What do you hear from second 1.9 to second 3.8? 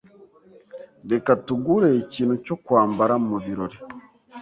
ikintu cyo kwambara mubirori.